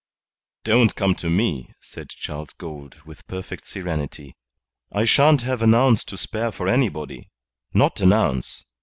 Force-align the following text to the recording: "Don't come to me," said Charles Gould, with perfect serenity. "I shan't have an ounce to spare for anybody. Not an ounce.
"Don't 0.63 0.95
come 0.95 1.13
to 1.13 1.29
me," 1.29 1.75
said 1.79 2.09
Charles 2.09 2.53
Gould, 2.53 2.99
with 3.05 3.27
perfect 3.27 3.67
serenity. 3.67 4.35
"I 4.91 5.05
shan't 5.05 5.43
have 5.43 5.61
an 5.61 5.75
ounce 5.75 6.03
to 6.05 6.17
spare 6.17 6.51
for 6.51 6.67
anybody. 6.67 7.29
Not 7.71 8.01
an 8.01 8.11
ounce. 8.11 8.65